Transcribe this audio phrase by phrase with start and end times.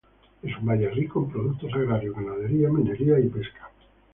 [0.41, 3.69] Es un valle rico en productos agrarios, ganadería, minería y pesca.